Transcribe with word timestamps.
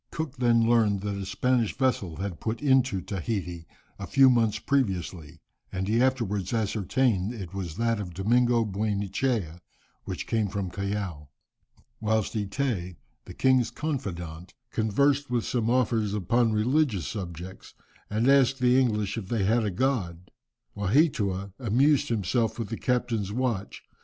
Cook 0.09 0.37
then 0.37 0.67
learned 0.67 1.01
that 1.01 1.15
a 1.15 1.27
Spanish 1.27 1.77
vessel 1.77 2.15
had 2.15 2.39
put 2.39 2.59
into 2.59 3.01
Tahiti 3.01 3.67
a 3.99 4.07
few 4.07 4.31
months 4.31 4.57
previously, 4.57 5.41
and 5.71 5.87
he 5.87 6.01
afterwards 6.01 6.55
ascertained 6.55 7.33
that 7.33 7.41
it 7.41 7.53
was 7.53 7.75
that 7.77 7.99
of 7.99 8.15
Domingo 8.15 8.65
Buenechea, 8.65 9.61
which 10.05 10.25
came 10.25 10.47
from 10.47 10.71
Callao. 10.71 11.29
Whilst 11.99 12.33
Eteé, 12.33 12.95
the 13.25 13.35
king's 13.35 13.69
confidant, 13.69 14.55
conversed 14.71 15.29
with 15.29 15.45
some 15.45 15.69
officers 15.69 16.15
upon 16.15 16.51
religious 16.51 17.05
subjects, 17.05 17.75
and 18.09 18.27
asked 18.27 18.57
the 18.57 18.79
English 18.81 19.19
if 19.19 19.27
they 19.27 19.43
had 19.43 19.63
a 19.63 19.69
god, 19.69 20.31
Waheatua 20.75 21.53
amused 21.59 22.09
himself 22.09 22.57
with 22.57 22.69
the 22.69 22.75
captain's 22.77 23.31
watch. 23.31 23.83